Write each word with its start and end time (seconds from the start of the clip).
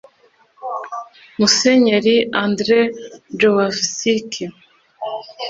Musenyeri 1.39 2.15
Andrzej 2.43 2.85
Józwowicz 3.41 4.35